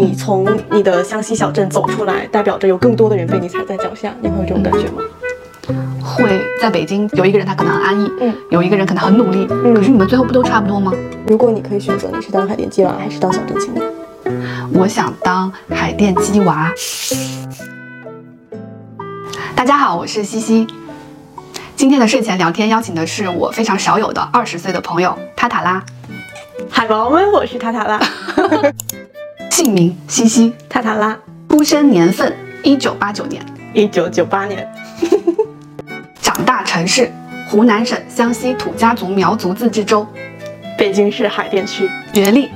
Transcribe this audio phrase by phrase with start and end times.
[0.00, 5.02] 你从你的湘西小镇走出来，代表着有更多的人被你踩在脚下，你会有这种感觉吗？
[6.02, 10.90] 会在北京有一个人他可能很安逸，嗯，有一个人可能很努力，嗯可是你们最后不都差不多吗？
[11.26, 13.84] 如果你可以选择，你是当海淀鸡娃还是当小镇青年？
[14.72, 16.72] 我想当海淀鸡娃。
[19.54, 20.66] 大家好，我是西西。
[21.76, 25.84] 今天的睡前聊天邀请的是我非常少有的二十岁的朋友塔塔拉，
[26.70, 28.00] 海王们，我是塔塔拉，
[29.50, 32.32] 姓名西西，塔塔拉，出生年份
[32.62, 34.66] 一九八九年，一九九八年，
[36.22, 37.10] 长大城市
[37.48, 40.06] 湖南省湘西土家族苗族自治州，
[40.78, 41.90] 北京市海淀区。
[42.14, 42.48] 学历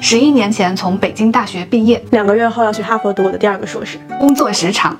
[0.00, 4.98] 十一年前从北京大学毕业，两个月后要去哈佛读我的第二个硕士，工作时长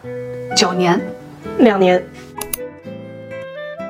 [0.55, 1.01] 九年。
[1.59, 2.03] 两年。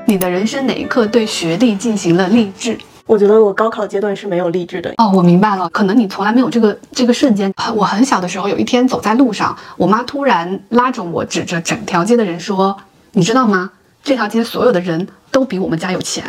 [0.06, 2.76] 你的人生哪一刻对学历进行了励志？
[3.10, 4.94] 我觉得我高考阶段是没有励志的。
[4.98, 7.52] 哦，我明白了，可能你从来没有这个这个瞬间。
[7.74, 12.76] 我很小的时候，有一天走在路上，我妈突然拉着我，指着整条街的人说
[13.10, 13.72] ：“你知道吗？
[14.04, 16.22] 这条街所有的人都比我们家有钱，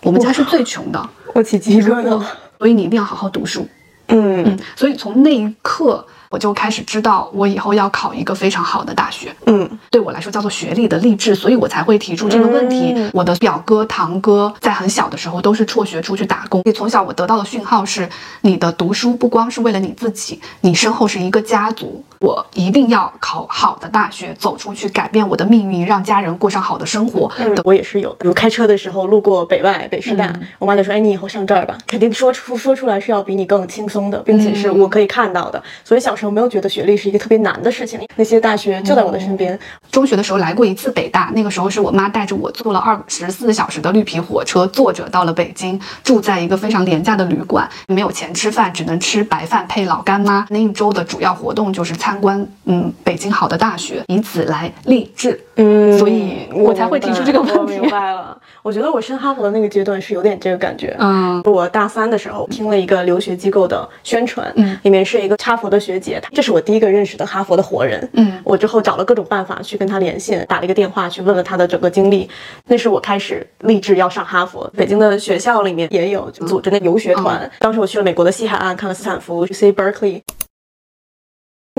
[0.00, 2.26] 我们家是最穷的，我起鸡皮疙瘩了。
[2.58, 3.68] 所以你一定要好好读书。”
[4.08, 9.32] 嗯嗯，所以从那一刻，我就开始知道我以后要考一个非常好的大学。
[9.46, 12.92] 嗯对我来说叫做学历的励志，所以我才会提出这个问题。
[12.96, 18.08] 嗯我的表哥、堂哥在很小的时候都是辍学出去打工，所以从小我得到的讯号是：
[18.40, 22.04] 你的读书不光是为了你自己，你身后是一个家族。
[22.20, 27.30] 我一定要考好的大学，走出去改变我的命运，让家人过上好的生活。
[27.38, 28.16] 嗯，我也是有的。
[28.20, 35.62] 比如开车的时候路过北外、北师大，嗯我妈就说：“哎，你以后上这儿吧。”肯定说出说出来是要比你更轻松的，并且是我可以看到的。
[35.84, 38.00] 所以小时候没有觉得学历是一个特别难的事情。
[38.16, 39.58] 那些大学就在我的身边。
[39.90, 50.46] 中学的时候来过一次北大，那个时候是我妈带着我坐了二十四小时的绿皮火车，坐着到了北京，住在一个非常廉价的旅馆，没有钱吃饭，只能吃白饭配老干妈。
[50.50, 55.40] 那一周的主要活动就是参观，嗯，北京好的大学，以此来励志。
[55.56, 58.36] 嗯所以我才会提出这个问题我明白了。
[58.60, 60.96] 我觉得我升哈佛的那个阶段是有点这个感觉。
[60.98, 68.08] 嗯我大三的时候听了一个留学机构的宣传，嗯里面是一个哈佛的学姐，这是我第一个认识的哈佛的活人。
[68.14, 72.28] 嗯我之后找了各种办法去跟他连线，打了一个电话去问了他的整个经历。
[72.66, 74.70] 那是我开始立志要上哈佛。
[74.76, 80.20] 北京的学校里面也有就组织那游学团，当时我去了美国的西海岸，看了斯坦福、UC Berkeley。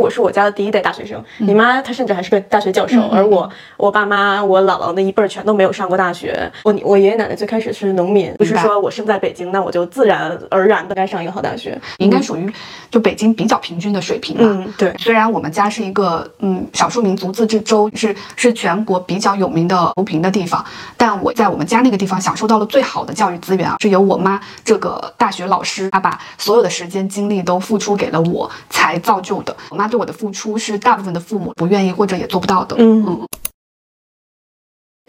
[0.02, 6.52] 我是我家的第一代大学生，你妈她甚至还是个大学教授，而我我爸妈我姥姥那一辈儿全都没有上过大学。
[6.66, 11.80] 我我爷爷奶奶最开始是农民，不是说我生在北京，那我就自然而然的该上一个好大学。
[12.00, 12.52] 应该属于
[12.92, 14.44] 就北京比较平均的水平吧。
[14.46, 20.64] 嗯，对，虽然我们家是一个嗯少数民族自治州，是是全国比较有名的扶贫的地方，
[20.98, 29.56] 但我在我们家那个地方享受到了最好的教育资源啊，是由我妈这个大学老师，她把所有的时间精力都付出给了我，才造就的。
[29.70, 32.76] 我妈对我的付出是大部分的父母不愿意或者也做不到的。
[32.80, 33.28] 嗯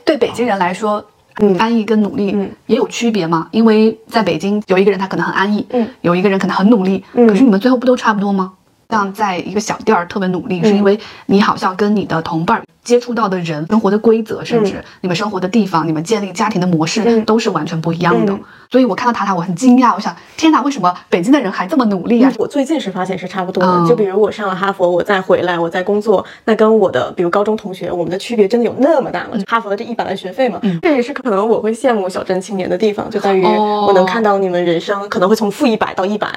[0.05, 1.05] 对北京人来说。
[1.39, 3.47] 嗯安逸跟努力嗯也有区别嘛？
[3.53, 8.55] 因为在北京有一个人他可能很安逸，嗯，有一个人可能很努力，嗯可是你们最后不都差不多吗？
[8.91, 18.33] 像在一个小店儿特别努力，是因为你好像跟你的同伴儿接触到的人、生活的规则，甚至你们生活的地方、你们建立家庭的模式嗯都是完全不一样的。
[18.33, 22.33] 嗯所以我看到塔塔，我很惊讶，我想天哪，为什么北京的人还这么努力啊？
[22.37, 23.71] 我最近是发现是差不多的。
[23.71, 29.39] 嗯就比如我上了哈佛，我再回来，我再工作，那跟我的比如高中同学，我们的区别真的有那么大吗？
[29.47, 36.29] 哈佛的这一百万学费嘛，嗯这也是可能我会羡慕小镇青年的地方，就在于哦我能看到你们人生可能会从负一百到一百。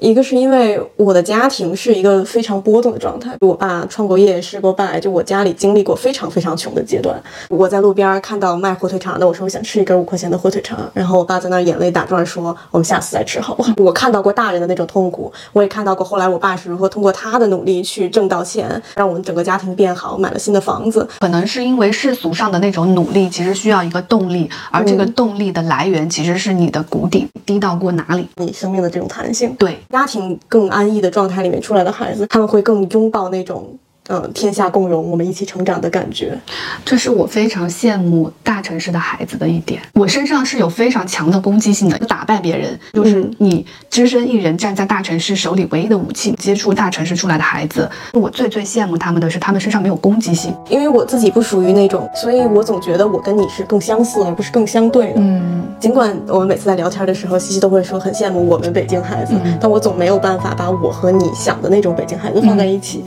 [0.00, 7.22] 一个是因为我的家庭是一个非常波动的状态，我爸创过业、失过败，就我家里经历过非常非常穷的阶段。
[7.50, 13.74] 我在路边看到卖火腿肠的，我说我想吃一根五块钱的火腿肠，然后我爸在那儿眼泪打转说我们下次再吃好不好？
[13.78, 21.06] 我看到过大人的那种痛苦，我也看到过后来我爸是如何通过他的努力去挣到钱，让我们整个家庭变好，买了新的房子。
[21.20, 28.26] 可能是因为世俗上的那种努力，其实需要一个动力，而这个动力的来源其实是你的谷底低到过哪里。
[28.36, 33.76] 你生命的这种弹性，对，家庭更安逸的状态里面出来的孩子，他们会更拥抱那种。
[34.10, 36.36] 嗯，天下共荣，我们一起成长的感觉。
[36.84, 39.80] 这是我非常羡慕大城市的孩子的一点。
[39.94, 46.32] 我身上是有非常强的攻击性的，打败别人就是你只身一人站在大城市，手里唯一的武器。
[46.32, 50.52] 接触大城市出来的孩子，我最最羡慕他们的是他们身上没有攻击性。
[50.68, 55.14] 因为我自己不属于那种，所以我总觉得我跟你是更相似，而不是更相对的。
[55.18, 63.04] 嗯，尽管我们每次在聊天的时候，西西都会说很羡慕我们北京孩子，嗯但我总没有办法把我和你想的那种北京孩子放在一起。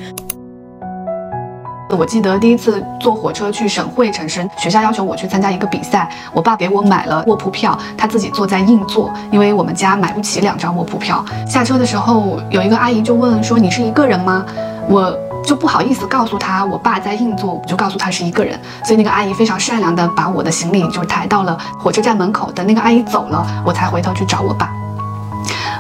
[1.93, 11.23] 我记得第一次坐火车去省会城市，学校要求我去参加一个比赛，我爸给我买了卧铺票，他自己坐在硬座，因为我们家买不起两张卧铺票。
[11.47, 14.45] 下车的时候，有一个阿姨就问说：“你是一个人吗？”
[14.89, 18.59] 我就不好意思告诉他我爸在硬座，我就告诉他是一个人。
[18.83, 24.69] 所以那个阿姨非常善良的把我的行李就抬到了火车站门口，等那个阿姨走了，我才回头去找我爸。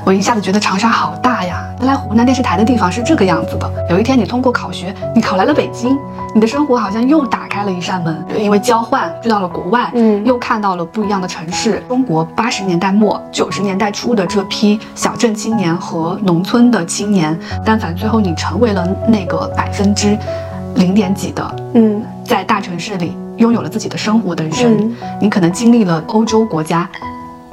[0.05, 1.63] 我一下子觉得长沙好大呀！
[1.79, 3.71] 原来湖南电视台的地方是这个样子的。
[3.89, 5.97] 有一天你通过考学，你考来了北京，
[6.35, 11.81] 你的生活好像又打开了一扇门，因为交换去到了国外，嗯又看到了不一样的城市。
[11.87, 20.17] 中国八十年代末九十年代初的这批小镇青年和农村的青年，但凡最后你成为了那个百分之
[20.75, 26.89] 零点几的嗯在大城市里拥有了自己的生活的人，嗯你可能经历了欧洲国家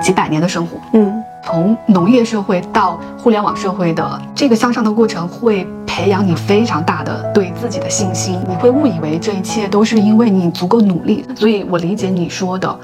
[0.03, 0.77] 几百年的生活。
[0.95, 8.41] 嗯从农业社会到互联网社会的这个向上的过程，会培养你非常大的对自己的信心。
[8.49, 12.79] 你会误以为这一切都是因为你足够努力，所以我理解你说的。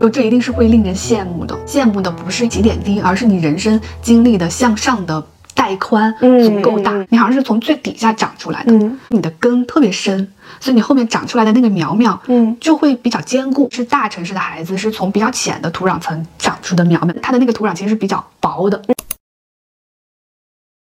[0.00, 1.56] 就，这一定是会令人羡慕的。
[1.64, 5.22] 羡慕的不是起点低，而是你人生经历的向上的
[5.64, 6.92] 带宽嗯足够大。
[6.92, 10.30] 嗯你好像是从最底下长出来的，嗯你的根特别深，
[10.60, 13.66] 所以你后面长出来的那个苗苗，嗯就会比较坚固。
[13.70, 18.80] 是大城市的孩子是从比较浅的土壤层长出的苗苗，它的那个土壤其实是比较薄的。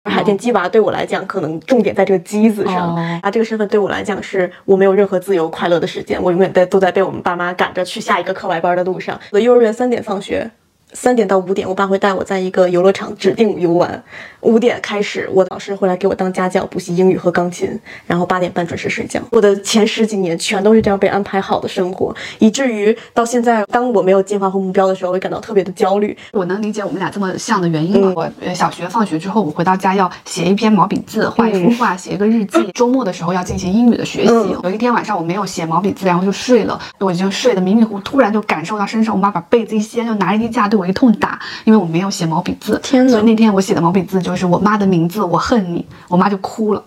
[0.09, 2.93] 海淀鸡娃对我来讲，可能重点在这个“鸡”字上。
[2.93, 9.17] 哦啊，这个身份对我来讲，是我没有任何自由快乐的时间，我永远在都在被我们爸妈赶着去下一个课外班的路上。
[9.31, 10.51] 我的幼儿园三点放学，
[10.93, 14.03] 三点到五点，我爸会带我在一个游乐场指定游玩。
[14.41, 19.21] 五点开始，我的老师会来给我当家教，补习英语和钢琴，然后八点半准时睡觉。
[19.31, 26.15] 我的前十几年全都是这样被安排好的生活，以至于到现在，当我没有计划和目标的时候，我会感到特别的焦虑。
[26.33, 28.09] 我能理解我们俩这么像的原因吗。
[28.09, 32.69] 嗯我呃小学放学之后，我回到家要写一篇毛笔字，画一幅画，写一个日记。
[32.75, 34.31] 周末的时候要进行英语的学习。
[34.31, 42.79] 嗯有一天晚上我没有写毛笔字，然后就睡了，我已经睡得迷迷糊，突然就感受到身上，我妈把被子一掀，就拿着衣架对我一通打，因为我没有写毛笔字。
[42.83, 46.83] 天哪所以那天我写的毛笔字就是我妈的名字，我恨你，我妈就哭了，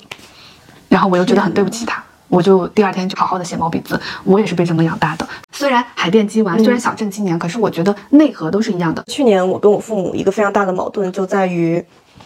[0.89, 2.03] 然后我又觉得很对不起她。
[2.29, 5.27] 我就第二天就好好的写毛笔字，我也是被这么养大的。
[5.53, 9.05] 虽然海淀鸡娃，虽然小镇青年，可是我觉得内核都是一样的。
[9.07, 11.83] 去年我跟我父母一个非常大的矛盾就在于，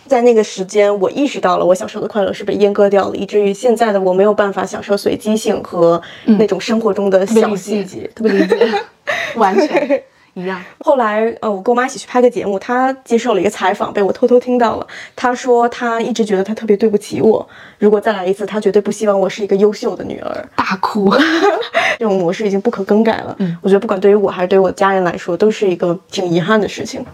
[0.07, 8.11] 在那个时间我意识到了我小时候的快乐是被阉割掉了，以至于现在的我没有办法享受随机性和那种生活中的小细节。
[8.15, 8.83] 特别理解，
[9.37, 10.03] 完全
[10.35, 10.63] 一样。
[10.81, 14.87] 后来，呃，我跟我妈一起去拍个节目，她接受了一个采访，被我偷偷听到了。
[15.17, 17.49] 她说她一直觉得她特别对不起我，
[17.79, 20.49] 如果再来一次，她绝对不希望我是一个优秀的女儿。
[20.57, 21.11] 大哭，
[21.99, 23.35] 这种模式已经不可更改了。
[23.39, 27.05] 嗯我觉得不管对于我还是对于我家人来说，都是一个挺遗憾的事情。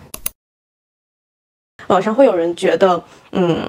[1.87, 3.03] 网上会有人觉得，
[3.33, 3.69] 嗯。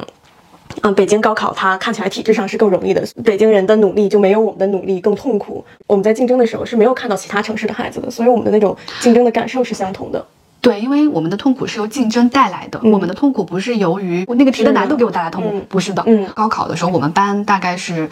[0.84, 5.64] 嗯，北京高考它看起来体制上是更容易的，北京人的努力就没有我们的努力更痛苦。
[5.88, 10.26] 我们在竞争的时候是没有看到其他城市的孩子的，所以我们的那种竞争的感受是相同的。
[10.62, 16.04] 对，因为我们的痛苦是由竞争带来的，我们的痛苦不是由于那个题的难度给我带来痛苦，嗯不是的。
[16.06, 18.10] 嗯高考的时候，我们班大概是。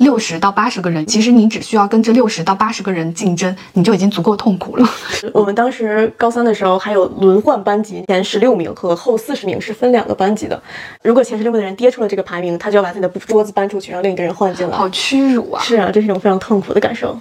[0.00, 4.88] 六十到八十个人，其实你只需要跟这六十到八十个人竞争，你就已经足够痛苦了。
[5.32, 10.60] 我们当时高三的时候还有轮换班级，前十六名和后四十名是分两个班级的。
[11.02, 14.74] 如果前十六名的人跌出了这个排名，他就要把自己的桌子搬出去，让另一个人换进来。
[14.74, 15.62] 好屈辱啊！
[15.62, 17.14] 是啊，这是一种非常痛苦的感受。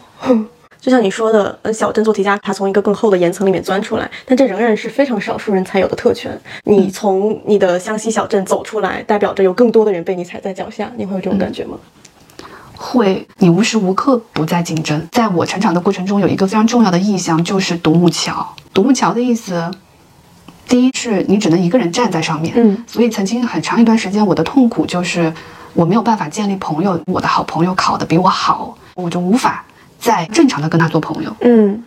[0.79, 6.31] 就像你说的，呃，小镇做题家，他从一个更厚的岩层里面钻出来，但这仍然是非常少数人才有的特权。
[6.63, 11.77] 你从你的湘西小镇走出来，代表着有更多的人被你踩在脚下，你会有这种感觉吗？
[12.81, 15.06] 会，你无时无刻不在竞争。
[15.12, 18.56] 在我成长的过程中，有一个非常重要的意象，就是独木桥。
[18.74, 19.69] 独木桥的意思，
[20.66, 25.31] 第一是你只能一个人站在上面，嗯，所以曾经很长一段时间，我的痛苦就是
[25.74, 26.98] 我没有办法建立朋友。
[27.07, 29.66] 我的好朋友考得比我好，我就无法
[30.00, 31.36] 再正常的跟他做朋友。
[31.42, 31.83] 嗯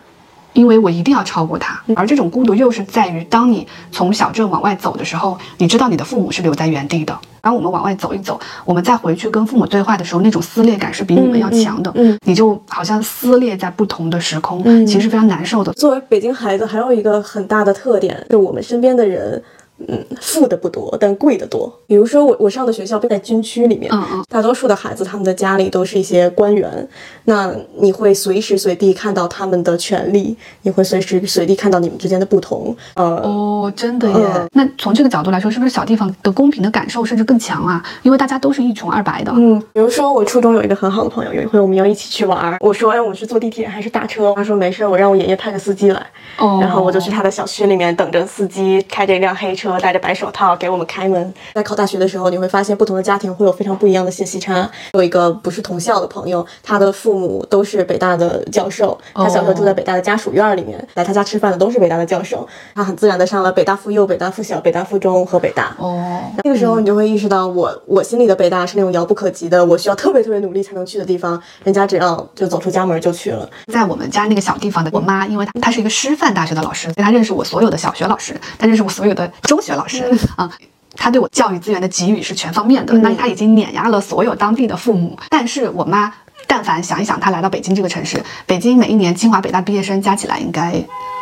[0.53, 7.17] 因为我一定要超过他，而这种孤独又是在于，当你从小镇往外走的时候，你知道你的父母是留在原地的。
[7.41, 11.91] 当我们往外走一走，我们再回去跟父母对话的时候，那种撕裂感是比你们要强的。
[11.95, 15.73] 嗯你就好像撕裂在不同的时空，嗯其实非常难受的。
[15.73, 19.43] 作为北京孩子，还有一个很大的特点，就我们身边的人，
[19.87, 21.71] 嗯，富的不多，但贵的多。
[21.87, 26.87] 比如说我我上的学校在军区里面，嗯嗯大多数的孩子他们的家里都是一些官员，
[27.25, 32.75] 那你会随时随地看到他们的权利，你会随时随地看到你们之间的不同。
[32.95, 34.15] 呃，哦，真的耶！
[34.35, 37.83] 嗯那从这个角度来说，是不是小地方的公平的感受甚至更强啊？
[38.03, 39.33] 因为大家都是一穷二白的。
[39.35, 44.33] 嗯，比如说我初中有一个很好的朋友，有一回我们要一起去玩儿，我说哎，我们是坐地铁还是打车？
[44.35, 46.05] 他说没事，我让我爷爷派个司机来。
[46.37, 51.33] 哦然后我就去他的小区里面等着司机开着一辆黑车课，戴着白手套给我们开门。
[51.53, 54.69] 在考大学的时候，你会发现不同的家庭会有非常不一样的信息差。
[54.93, 65.75] 有一个不是同校的朋友，他的父母都是北大的教授，他小时候住在北大的家属院里面，来他家吃饭的都是北大的教授，他很自然的上了北大附幼、北大附小、北大附中和北大。
[65.79, 73.49] 哦，那个时候你就会意识到我，我心里的北大是那种遥不可及的，我需要特别特别努力才能去的地方，人家只要就走出家门就去了。
[73.71, 80.03] 在我们家那个小地方的我妈，因为她她是一个师范大学的老师，所以她认识我所有的小学老师，她认识我所有的中学老师
[80.35, 80.51] 啊。
[80.95, 85.17] 他对我教育资源的给予是全方面的，那他已经碾压了所有当地的父母。
[85.27, 86.13] 但是我妈，
[86.53, 90.71] 但凡想一想，他来到北京这个城市，北京每一年清华北大毕业生加起来应该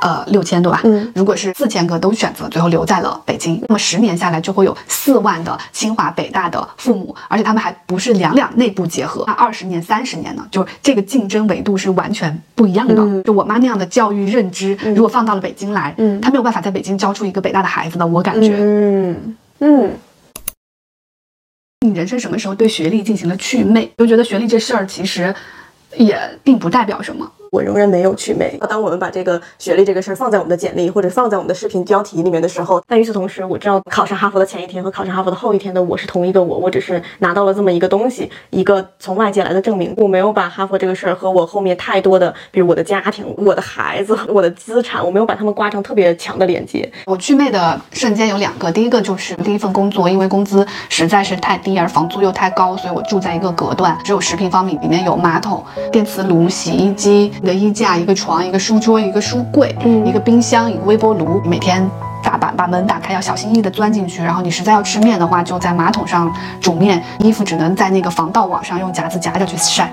[0.01, 13.01] 呃六千多吧，嗯如果是四千个都选择最后留在了北京，那么十年下来就会有四万的清华北大的父母，而且他们还不是两两内部结合，那二十年、三十年呢，就是这个竞争维度是完全不一样的。
[13.01, 18.57] 嗯就我妈那样的教育认知，如果放到了北京来，嗯她没有办法在北京教出一个北大的孩子的，我感觉。
[18.59, 19.91] 嗯嗯，
[21.83, 23.91] 你人生什么时候对学历进行了祛魅？
[23.97, 25.33] 就觉得学历这事儿其实
[25.97, 27.31] 也并不代表什么。
[27.51, 28.58] 我仍然没有祛魅。
[28.70, 39.93] 当我们把这个学历这个事儿放在我们的简历或者放在我们的视频标题里面的时候，但与此同时，我知道考上哈佛的前一天和考上哈佛的后一天的我是同一个我，我只是拿到了这么一个东西，一个从外界来的证明。
[39.98, 46.89] 我没有把哈佛这个事儿和我后面太多的，比如我的家庭、我的孩子、我的资产，我没有把他们挂上特别强的连接。
[47.05, 61.89] 我祛魅的瞬间有两个，第一个就是第一份工作，因为工资实在是太低，而房租又太高，所以我住在一个隔断，只有十平方米，里面有马桶、电磁炉、洗衣机、一个衣架、一个床、一个书桌、一个书柜、嗯一个冰箱、一个微波炉，每天。
[62.24, 64.21] 大把把门打开，要小心翼翼地钻进去。
[64.21, 66.31] 然后你实在要吃面的话，就在马桶上
[66.62, 67.01] 煮面。
[67.17, 69.91] 衣服只能在那个防盗网上用夹子夹着去晒。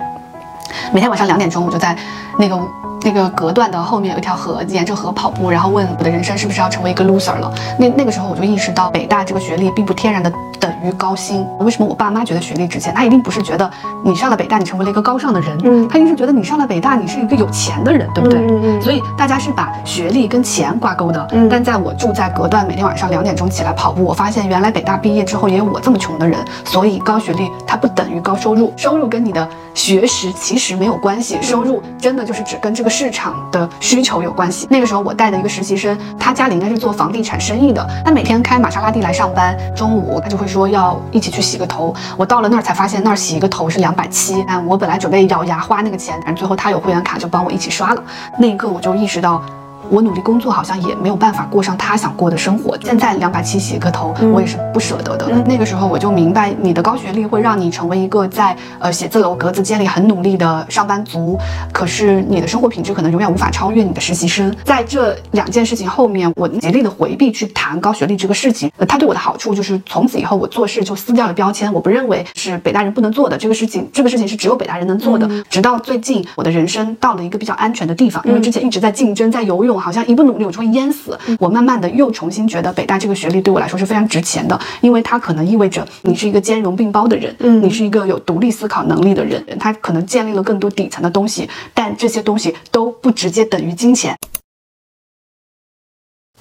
[0.92, 1.96] 每天晚上两点钟，我就在
[2.38, 2.60] 那个
[3.02, 7.50] 那个隔断的后面有一条河，沿着河跑步，然后问我的人生是不是要成为一个 loser 了。
[7.78, 10.38] 那那个时候我就意识到，北大这个学历并不天然的等
[10.82, 11.46] 于高薪。
[11.60, 12.92] 为什么我爸妈觉得学历值钱？
[12.94, 13.70] 他一定不是觉得
[14.04, 18.38] 你上了北大你成为了一个高尚的人，嗯他一定是觉得你上了北大你是一个有钱的人，对不对？
[18.40, 21.28] 嗯嗯嗯所以大家是把学历跟钱挂钩的。
[21.32, 26.38] 嗯但在我住在隔断，每天晚上两点钟起来跑步，我发现原来北大毕业之后也有我这么穷的人。
[26.64, 34.66] 所以高学历它不等于高收入，收入跟你的学识其实没有关系，收入真的就是只跟这个市场的需求有关系。
[34.68, 41.94] 那个时候我带的一个实习生，他家里应该是做房地产生意的，他每天开玛莎拉蒂来上班，中午他就会说要一起去洗个头。
[42.16, 48.02] 我到了那儿才发现，那儿洗一个头是两百七，但我本来准备咬牙花那个钱，但是最后他有会员卡就帮我一起刷了。
[48.36, 49.40] 那一刻我就意识到。
[49.90, 52.76] 我努力工作，好像也没有办法过上他想过的生活。
[52.82, 55.28] 现在两百七洗个头，我也是不舍得的。
[55.46, 61.38] 那个时候我就明白，你的高学历会让你成为一个在呃写字楼格子间里很努力的上班族，
[61.72, 64.54] 可是你的生活品质可能永远无法超越你的实习生。
[64.64, 68.70] 在这两件事情后面，我极力的回避去谈高学历这个事情。
[68.76, 75.28] 呃，它对我的好处就是从此以后我做事就撕掉了标签，我不认为是北大人不能做的这个事情，这个事情是只有北大人能做的。
[75.48, 81.18] 直到最近，我的人生到了一个比较安全的地方，因为之前一直在竞争，在游泳，好像一不努力我就会淹死。
[81.38, 94.16] 我慢慢的又重新觉得北大这个学历对我来说是非常值钱的，因为它可能意味着你是一个兼容并包的人，嗯你是一个有独立思考能力的人，他可能建立了更多底层的东西，但这些东西都不直接等于金钱。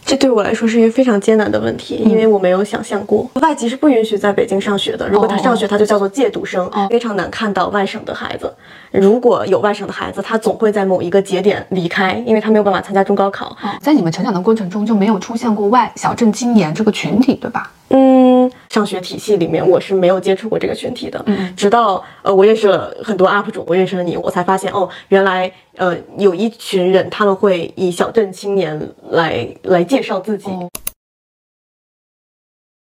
[0.07, 5.05] 这对我来说是一个非常艰难的问题，因为我没有想象过，外籍是不允许在北京上学的。
[5.09, 8.49] 如果他上学，他就叫做借读生，非常难看到外省的孩子。
[8.91, 13.53] 如果有外省的孩子，他总会在某一个节点离开，因为他没有办法参加中高考。
[13.81, 17.69] 在你们成长的过程中就没有出现过外小镇青年这个群体，对吧？
[17.89, 21.21] 嗯，上学体系里面我是没有接触过这个群体的。
[21.27, 30.50] 嗯直到呃我认识了很多 UP 主，我认识了你，我才发现哦，原来呃有一群人他们会以小镇青年来来介绍自己。
[30.50, 30.69] 哦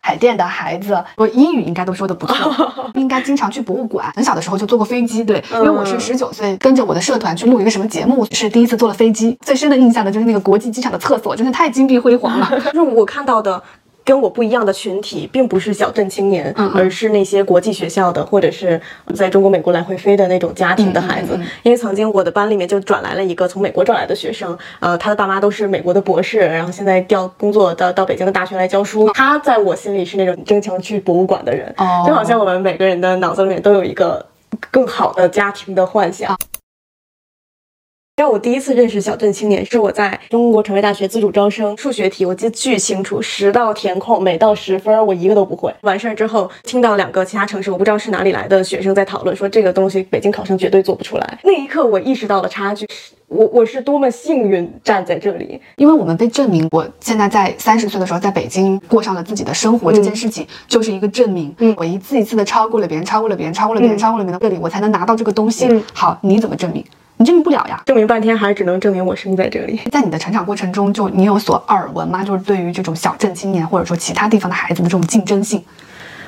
[0.07, 2.55] 海淀的孩子，我英语应该都说的不错，
[2.93, 4.12] 应该经常去博物馆。
[4.14, 9.35] 很小的时候就坐过飞机，对，因为我是嗯十九岁跟着我的社团去录一个什么节目，是第一次坐了飞机。
[9.41, 12.61] 最深的印象呢就是那个国际机场的厕所，真的太金碧辉煌了。
[12.71, 13.62] 就是我看到的
[14.05, 18.81] 跟我不一样的群体，并不是小镇青年，嗯嗯而是那些国际学校的，或者是
[19.15, 21.35] 在中国、美国来回飞的那种家庭的孩子。
[21.37, 29.11] 嗯嗯嗯因为曾经我的班里面就转来了一个从美国转来的学生，呃，他的爸妈都是美国的博士，然后现在调工作到到北京的大学来教书。
[29.15, 34.25] 他在我心里是那种争强去博物馆的人，哦就好像我们每个人的脑子里面都有一个
[34.71, 36.37] 更好的家庭的幻想。
[38.16, 45.75] 让我第一次认识小镇青年是我在中国传媒大学自主招生数学题，我记得巨清楚，十道填空每道十分，我一个都不会。
[45.80, 51.38] 完事儿之后，听到两个其他城市我不知道是哪里来的学生在讨论说这个东西北京考生绝对做不出来。
[51.42, 52.87] 那一刻我意识到了差距，
[53.26, 61.52] 我我是多么幸运站在这里，因为我们被证明，我现在在三十岁的时候在北京过上了自己的生活，这件事情就是一个证明。
[61.59, 65.66] 嗯我一次一次的超过了别人，超过了别人，超过了别人，嗯超过了别人，这里我才能拿到这个东西。
[65.66, 66.85] 嗯好，你怎么证明？
[67.16, 67.80] 你证明不了呀。
[67.87, 69.80] 证明半天还是只能证明我生在这里。
[69.92, 72.25] 在你的成长过程中，就你有所耳闻吗？
[72.25, 75.64] 就是对于这种小镇青年或者说其他地方的孩子的这种竞争性，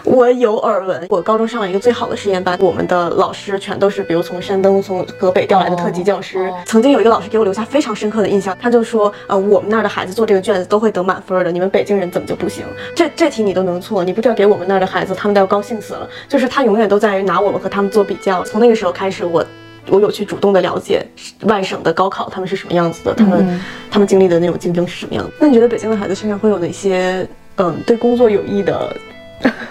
[0.05, 6.53] 我有耳闻，我高中上了一个最好的实验班，我们的老师全都是，比如从山东、从河北调来的特级教师。
[6.65, 12.65] 曾经有一个老师给我留下非常深刻的印象，他就说，呃，我们那儿的孩子做这个卷子都会得满分的，你们北京人怎么就不行？
[12.95, 16.09] 这这题你都能错，你不知道给我们那儿的孩子，他们都要高兴死了。
[16.29, 18.45] 就是他永远都在于拿我们和他们做比较。
[18.45, 19.45] 从那个时候开始，我。
[19.89, 21.05] 我有去主动的了解
[21.43, 25.31] 外省的高考，他们是什么样子的，他们、嗯他们经历的那种竞争是什么样的。
[25.41, 27.27] 那你觉得北京的孩子身上会有哪些
[27.57, 28.95] 嗯对工作有益的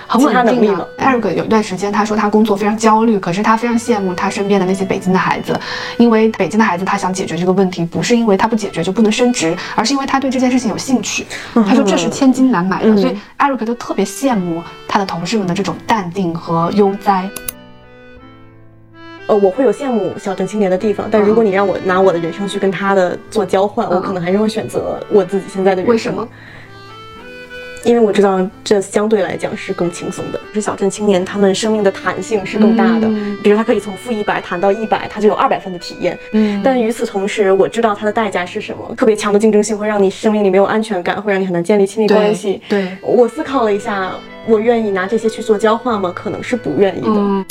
[0.08, 0.84] 很稳定的能力吗。
[0.98, 5.60] Eric 有一段时间，他说他工作非常焦虑，可是他非常羡慕他身边的那些北京的孩子，
[5.98, 11.24] 因为北京的孩子他想解决这个问题，不是因为他不解决就不能升职，而是因为他对这件事情有兴趣。
[11.54, 17.30] 他说这是千金难买的，嗯所以 Eric 就特别羡慕他的同事们的这种淡定和悠哉。
[19.28, 25.92] 呃，我会有羡慕小镇青年的地方，但如果你让我拿我的人生去跟他的做交换，嗯我可能还是会选择我自己现在的人生。
[25.92, 26.28] 为什么？
[27.84, 30.40] 因为我知道这相对来讲是更轻松的。
[30.54, 33.08] 是小镇青年，他们生命的弹性是更大的。
[33.08, 36.18] 嗯比如他可以从负一百弹到一百，他就有二百分的体验。
[36.32, 38.96] 嗯但与此同时，我知道它的代价是什么。
[38.96, 42.60] 特别强的竞争性会让你生命里没有安全感，会让你很难建立亲密关系。
[42.68, 44.14] 对，我思考了一下，
[44.48, 46.12] 我愿意拿这些去做交换吗？
[46.16, 47.08] 可能是不愿意的。
[47.10, 47.46] 嗯。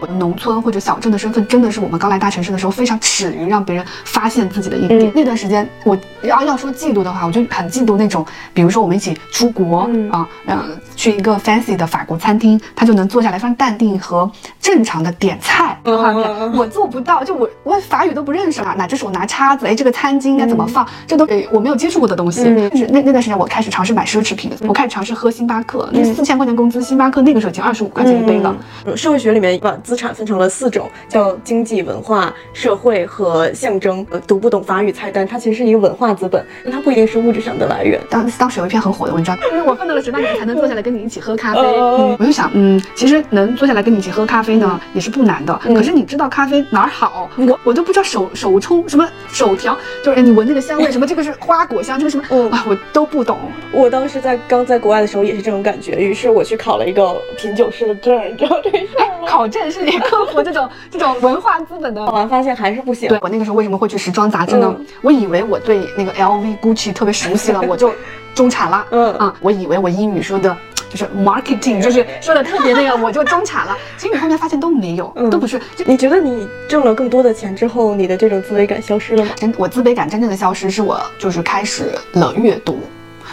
[0.00, 5.00] 我的农村或者小镇的身份，真的是我们刚来大城市的时候非常耻于让别人发现自己的一点。
[5.00, 5.12] 嗯。
[5.14, 10.10] 那段时间，我要要说嫉妒的话，我就很嫉妒那种，比如说我们一起出国、嗯。
[10.10, 10.64] 啊，呃，
[10.96, 22.44] 去一个 fancy 的法国餐厅，他就能坐下来非常淡定和正常的点菜的画面，嗯嗯嗯我做不到，就我我法语都不认识啊，哪只手拿叉子，哎，这个餐巾应该怎么放，这都呃我没有接触过的东西。
[22.44, 22.70] 嗯。
[22.70, 28.54] 就是那那段时间，我开始尝试买奢侈品，我开始尝试喝星巴克，那四千块钱工资，星巴克那个时候已经二十五块钱一杯了。
[28.84, 28.96] 嗯。
[28.96, 34.06] 社会学里面把资产分成了四种，叫经济、文化、社会和象征。
[34.10, 37.98] 呃读不懂法语菜单，它其实是一个文化资本，它不一定是物质上的来源。
[38.10, 41.60] 当当时有一篇很火的文章，就是我奋斗了十八年才能坐下来跟你一起喝咖啡。
[41.62, 45.58] 嗯我就想，嗯，其实能坐下来跟你一起喝咖啡呢，也是不难的。
[45.64, 47.30] 嗯可是你知道咖啡哪儿好？
[47.38, 53.38] 我我都不知道手手冲什么手调，就是哎你闻那个香味，什么这个是花果香，这个什么，嗯啊，我都不懂。
[53.72, 59.26] 我当时在刚在国外的时候也是这种感觉，于是我去考了一个品酒师的证，你知道这事儿吗？
[59.26, 63.08] 考证是你克服这种这种文化资本的后来发现还是不行。
[63.08, 64.74] 对我那个时候为什么会去时装杂志呢？
[64.78, 67.92] 嗯我以为我对那个 LV、Gucci 特别熟悉了，我就
[68.34, 68.84] 中产了。
[68.90, 70.56] 嗯啊，我以为我英语说的
[70.90, 73.76] 就是 marketing，就是说的特别那个，我就中产了。
[73.96, 75.58] 其实你后面发现都没有，嗯都不是。
[75.76, 79.32] 就你觉得你挣了更多的钱之后，你的这种自卑感消失了吗？
[79.36, 82.78] 真我自卑感真正的消失，是我就是开始了阅读。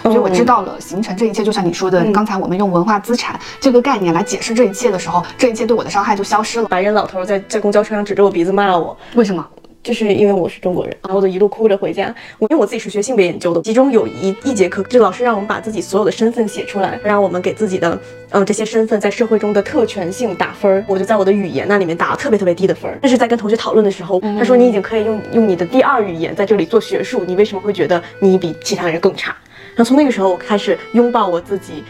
[0.04, 6.68] 所以我知道了形成这一切，就像你说的，嗯刚才我们用文化资产这个概念来解释这一切的时候，这一切对我的伤害就消失了。
[6.68, 9.46] 白人老头在在公交车上指着我鼻子骂我，为什么？
[9.84, 12.06] 就是因为我是中国人，然后我就一路哭着回家。
[12.40, 17.96] 我因为我自己是学性别研究的，其中有一一节课，这老师让我们把自己所有的身份写出来，让我们给自己的
[18.32, 20.84] 嗯这些身份在社会中的特权性打分儿。
[20.88, 22.98] 我就在我的语言那里面打了特别特别低的分儿。
[23.00, 29.36] 但是在跟同学讨论的时候，他说你已经可以用用你的第二语言在这里做学术，你为什么会觉得你比其他人更差？
[29.76, 31.84] 然后从那个时候我开始拥抱我自己。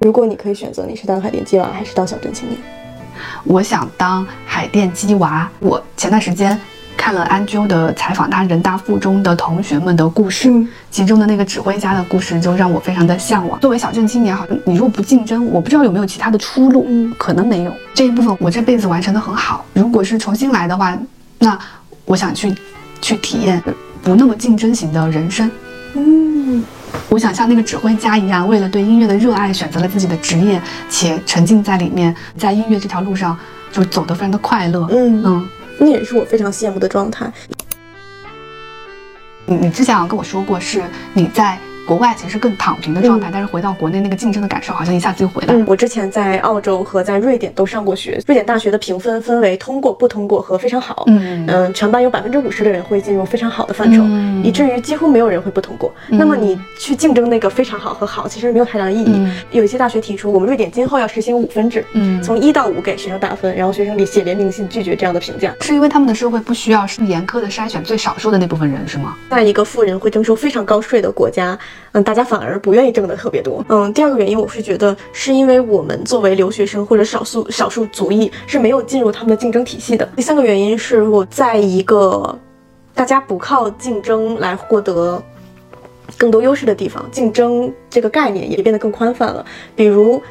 [0.00, 2.60] 如果你可以选择，你是当海淀鸡娃还是当小镇青年？
[3.44, 5.50] 我想当海淀鸡娃。
[5.60, 6.60] 我前段时间
[6.94, 13.58] 看了安啾的采访，他人大附中的同学们的故事，嗯其中的那个指挥家的故事就让我非常的向往。
[13.58, 17.74] 作为小镇青年，好像你如果不竞争，我不知道有没有其他的出路，嗯可能没有。
[17.94, 19.64] 这一部分我这辈子完成的很好。
[19.72, 20.96] 如果是重新来的话，
[21.38, 21.58] 那
[22.04, 22.54] 我想去
[23.00, 23.62] 去体验
[24.02, 25.50] 不那么竞争型的人生。
[25.98, 26.64] 嗯，
[27.08, 33.36] 我想像那个指挥家一样，为了对音乐的热爱，选择了自己的职业，且沉浸在里面，在音乐这条路上
[33.72, 34.86] 就走得非常的快乐。
[34.90, 37.30] 嗯嗯，那也是我非常羡慕的状态。
[39.46, 40.82] 你你之前好像跟我说过，是
[41.14, 45.60] 你在国外其实更躺平的状态，但是回到国内那个竞争的感受好像一下子又回来了。
[45.60, 51.04] 嗯，我之前在澳洲和在瑞典都上过学，瑞典大学的评分分为通过、不通过和非常好。
[51.06, 55.90] 嗯嗯，全班有百分之五十的人会进入非常好的范畴，嗯以至于几乎没有人会不通过。
[56.10, 59.14] 那么你去竞争那个非常好和好，其实没有太大的意义。
[59.14, 65.54] 嗯有一些大学提出，我们瑞典今后要实行五分制，嗯从一到五给学生打分，然后学生里写联名信拒绝这样的评价。
[65.62, 69.16] 是因为他们的社会不需要严苛的筛选最少数的那部分人，是吗？
[69.30, 71.58] 在一个富人会征收非常高税的国家，
[71.92, 73.64] 嗯，大家反而不愿意挣得特别多。
[73.68, 80.08] 嗯，第二个原因，我是觉得是因为我们作为留学生或者少数少数族裔是没有进入他们的竞争体系的。
[80.16, 82.38] 第三个原因是我在一个
[82.94, 85.22] 大家不靠竞争来获得
[86.16, 89.44] 更多优势的地方，竞争这个概念也变得更宽泛了。
[89.74, 90.22] 比如。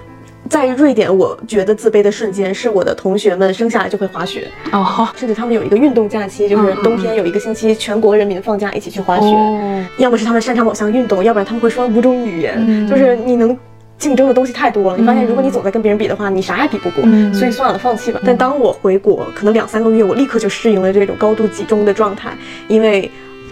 [0.49, 9.27] 在瑞典，我觉得自卑的瞬间是我的同学们生下来就会滑雪，哦，甚至他们有一个运动假期，就是冬天有一个星期，全国人民放假一起去滑雪。
[9.27, 9.85] 哦。
[9.97, 12.87] 要么是他们擅长某项运动，要不然他们会说五种语言，嗯。
[12.87, 13.57] 就是你能。
[13.99, 17.33] 竞争的东西太多了，你发现如果你总在跟别人比的话，你啥也比不过，嗯。
[17.33, 18.21] 所以算了，放弃吧。
[18.23, 22.29] 但当我回国，可能两三个月，我立刻就适应了这种高度集中的状态，
[22.67, 23.09] 因为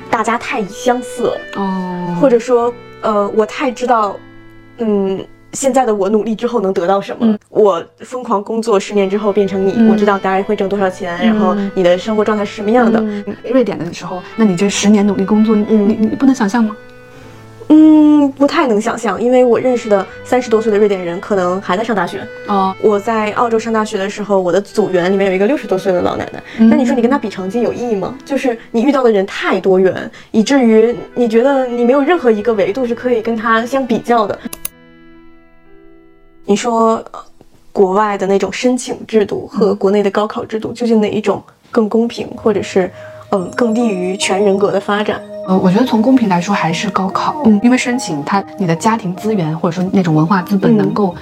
[0.08, 4.16] 大家太相似了，哦，或者说，呃，我太知道，
[4.78, 5.20] 嗯，
[5.56, 7.26] 现在的我努力之后能得到什么。
[7.26, 13.00] 嗯我疯狂工作，十年之后变成你，嗯我知道大概会挣多少钱，然后嗯你的生活状态是什么样的。
[13.00, 16.76] 嗯瑞典的时候，那你这十年努力工作，你嗯你你不能想象吗？
[17.70, 22.22] 嗯，不太能想象，因为我认识的三十多岁的瑞典人可能还在上大学。
[22.48, 26.44] 哦，我在澳洲上大学的时候，我的组员里面有一个六十多岁的老奶奶。
[26.60, 28.14] 嗯那你说你跟她比成绩有意义吗？
[28.24, 34.38] 就是你遇到的人太多元，以至于你觉得你没有任何一个维度是可以跟她相比较的。
[36.46, 37.20] 你说，呃
[37.72, 42.90] 国外的那种申请制度和国内的高考制度，究竟哪一种更公平，或者是，
[43.32, 45.20] 嗯，更利于全人格的发展？
[45.48, 51.14] 呃，我觉得从公平来说还是高考，嗯因为申请它你的家庭资源或者说那种文化资本嗯能够。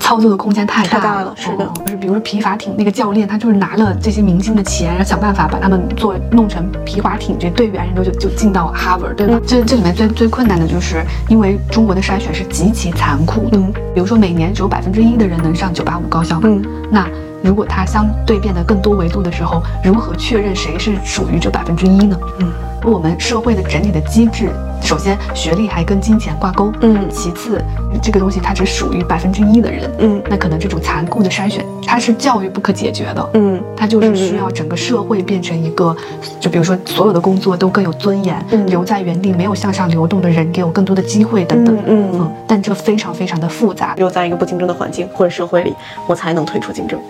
[0.00, 1.34] 操作的空间太大了。
[1.36, 9.34] 是的哦就是比如说皮划艇那个教练，他就是拿了这些明星的钱，然后想办法把他们做弄成皮划艇这队员，然后就就进到 Harvard，对吧？
[9.36, 9.42] 嗯。
[9.46, 13.72] 这这里面最最困难的就是因为中国的筛选是极其残酷的，嗯。
[13.94, 16.62] 比如说每年只有百分之一的人能上九八五高校，嗯。
[16.90, 17.06] 那
[17.42, 22.18] 如果它相对变得更多维度的时候，如何确认谁是属于这百分之一呢？
[22.38, 22.50] 嗯，
[22.84, 24.50] 我们社会的整体的机制，
[24.84, 27.58] 首先学历还跟金钱挂钩，嗯其次
[28.02, 33.30] 这个东西它只属于百分之一的人，嗯那可能这种残酷的筛选，它是教育不可解决的。
[33.32, 35.96] 嗯它就是需要整个社会变成一个，
[36.38, 41.74] 就比如说所有的工作都更有尊严，嗯留在原地没有向上流动的人给我更多的机会等等。
[41.86, 44.02] 嗯嗯但这非常非常的复杂只。
[44.02, 45.74] 有在一个不竞争的环境或者社会里，
[46.06, 47.00] 我才能退出竞争。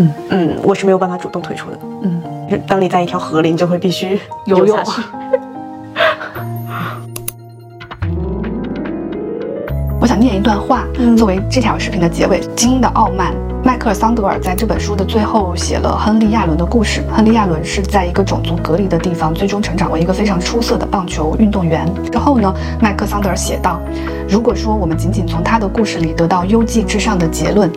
[0.00, 1.78] 嗯嗯，我是没有办法主动退出的。
[2.02, 2.22] 嗯，
[2.66, 4.78] 当你在一条河里，你就会必须游泳
[10.00, 12.40] 我想念一段话，嗯作为这条视频的结尾。
[12.54, 13.32] 《精英的傲慢》，
[13.66, 17.02] 迈克尔·桑德尔在这本书的最后写了亨利·亚伦的故事。
[17.10, 21.84] 亨利·亚伦是在一个种族隔离的地方，最终成长为一个非常出色的棒球运动员。
[22.12, 23.80] 之后呢，迈克·桑德尔写道
[24.30, 27.68] ：“如果说我们仅仅从他的故事里得到优绩至上的结论，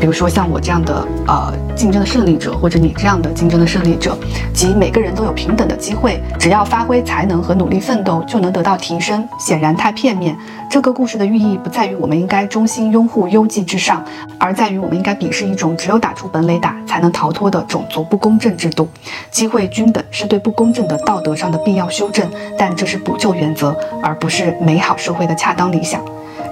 [0.00, 4.16] 比如说像我这样的呃竞争的胜利者，或者你这样的竞争的胜利者，
[4.52, 10.36] 即每个人都有平等的机会，只要发挥才能和努力奋斗就能得到提升，显然太片面。
[10.70, 14.04] 这个故事的寓意不在于我们应该衷心拥护优绩至上，
[14.38, 18.88] 而在于我们应该鄙视一种只有打出本垒打才能逃脱的种族不公正制度。
[19.30, 26.02] 机会均等是对不公正的道德上的必要修正，但这是补救原则，而不是美好社会的恰当理想。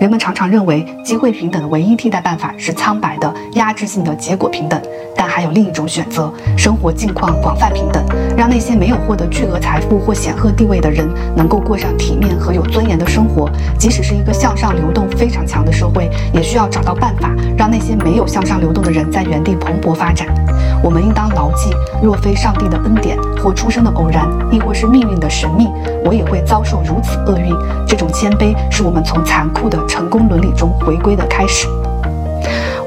[0.02, 4.82] 人们常常认为机会平等的唯一替代办法是苍白的、压制性的结果平等，
[5.14, 8.04] 但还有另一种选择：生活境况广泛平等，
[8.36, 13.48] 让那些没有获得巨额财富或显赫地位的人能够过上体面和有尊严的生活。
[13.78, 20.26] 即使是一个向上流动非常强的社会，也需要找到办法让那些没有向上流动的人在原地蓬勃发展。
[20.82, 21.70] 我们应当牢记，
[22.02, 25.68] 若非上帝的恩典或出生的偶然，亦或是命运的神秘，
[26.04, 27.54] 我也会遭受如此厄运。
[27.86, 31.68] 这种谦卑是我们从残酷的成功伦理中回归的开始。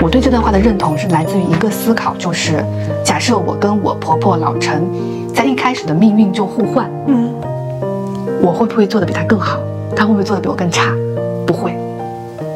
[0.02, 2.66] 我对这段话的认同是来自于一个思考，就是
[3.04, 4.84] 假设我跟我婆婆老陈
[5.32, 7.32] 在一开始的命运就互换，嗯
[8.42, 9.60] 我会不会做得比她更好？
[9.96, 10.92] 她会不会做得比我更差？
[11.46, 11.78] 不会。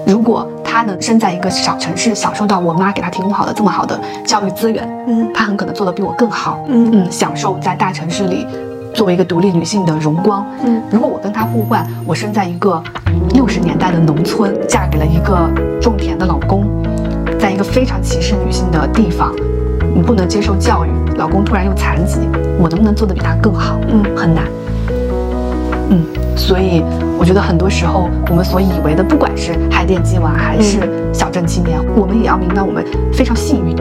[0.07, 6.59] 如果她能生在一个小城市，享受到我妈给她提供好的这么好的教育资源，嗯她很可能做得比我更好。
[6.67, 8.47] 嗯嗯，享受在大城市里
[8.93, 10.45] 作为一个独立女性的荣光。
[10.65, 12.82] 嗯如果我跟她互换，我生在一个
[13.34, 15.49] 六十年代的农村，嫁给了一个
[15.82, 16.65] 种田的老公，
[17.39, 19.34] 在一个非常歧视女性的地方，
[19.95, 22.19] 你不能接受教育，老公突然又残疾，
[22.60, 23.80] 我能不能做得比他更好？
[23.88, 24.43] 嗯很难。
[25.91, 26.04] 嗯，
[26.36, 26.84] 所以
[27.17, 30.80] 我觉得很多时候我们所以为的，不管是海淀鸡娃还是
[31.13, 33.75] 小镇青年，我们也要明白我们非常幸运。